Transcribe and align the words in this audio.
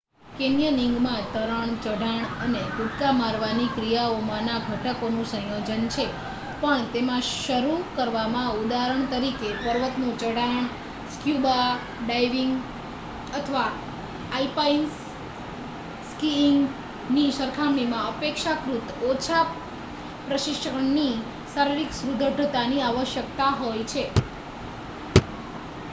કૅન્યનિંગમાં 0.35 1.25
તરણ 1.31 1.71
ચઢાણ 1.79 2.23
અને 2.39 2.61
કૂદકા 2.69 3.09
મારવાની 3.13 3.67
ક્રિયાઓમાંના 3.73 4.61
ઘટકોનું 4.63 5.27
સંયોજન 5.27 5.83
છે--પણ 5.89 6.87
તેમાં 6.93 7.21
શરૂ 7.27 7.75
કરવામાં 7.91 8.57
ઉદાહરણ 8.61 9.03
તરીકે 9.07 9.51
પર્વતનું 9.59 10.15
ચઢાણ 10.17 10.71
સ્ક્યુબા 11.09 11.67
ડાઇવિંગ 11.99 12.55
અથવા 13.33 13.67
આલ્પાઇન 14.31 14.89
સ્કીઇંગની 16.09 17.29
સરખામણીમાં 17.33 18.09
અપેક્ષાકૃત 18.09 18.97
ઓછા 19.09 19.45
પ્રશિક્ષણની 20.25 21.13
કે 21.15 21.53
શારીરિક 21.53 21.95
સુદૃઢતાની 21.95 22.83
આવશ્યકતા 22.83 23.51
હોય 23.55 23.87
છે 23.87 24.03